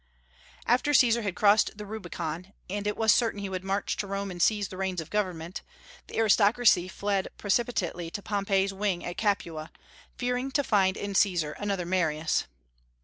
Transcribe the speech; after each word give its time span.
After 0.65 0.95
Caesar 0.95 1.21
had 1.21 1.35
crossed 1.35 1.77
the 1.77 1.85
Rubicon, 1.85 2.53
and 2.71 2.87
it 2.87 2.97
was 2.97 3.13
certain 3.13 3.39
he 3.39 3.49
would 3.49 3.63
march 3.63 3.95
to 3.97 4.07
Rome 4.07 4.31
and 4.31 4.41
seize 4.41 4.69
the 4.69 4.77
reins 4.77 4.99
of 4.99 5.11
government, 5.11 5.61
the 6.07 6.17
aristocracy 6.17 6.87
fled 6.87 7.27
precipitately 7.37 8.09
to 8.09 8.21
Pompey's 8.23 8.73
wing 8.73 9.05
at 9.05 9.17
Capua, 9.17 9.69
fearing 10.17 10.49
to 10.53 10.63
find 10.63 10.97
in 10.97 11.13
Caesar 11.13 11.51
another 11.51 11.85
Marius. 11.85 12.45